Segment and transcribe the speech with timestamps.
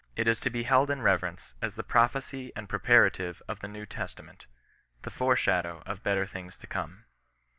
[0.15, 3.85] It is to be held in reverence as the prophecy and preparative of the New
[3.85, 4.47] Testament—
[5.03, 7.05] the fore shadow of better things to come.